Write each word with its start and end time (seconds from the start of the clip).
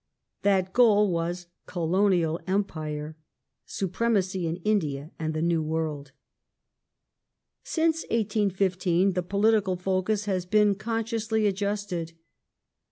That 0.41 0.73
goal 0.73 1.11
was 1.11 1.45
Colonial 1.67 2.39
Empire: 2.47 3.17
supremacy 3.67 4.47
in 4.47 4.55
India 4.65 5.11
and 5.19 5.35
the 5.35 5.43
New 5.43 5.61
World. 5.61 6.11
Since 7.61 8.01
1815 8.05 9.13
the 9.13 9.21
political 9.21 9.75
focus 9.75 10.25
has 10.25 10.47
beerf 10.47 10.79
consciously 10.79 11.45
adjusted. 11.45 12.13